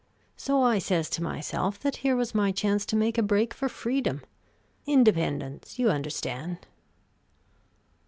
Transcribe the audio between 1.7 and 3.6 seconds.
that here was my chance to make a break